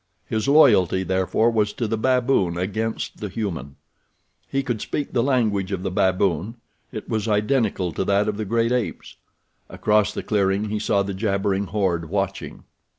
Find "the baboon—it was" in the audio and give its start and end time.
5.83-7.27